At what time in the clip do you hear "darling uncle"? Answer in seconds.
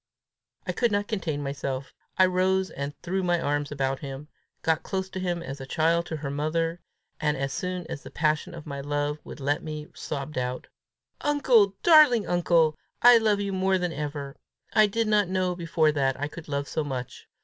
11.83-12.79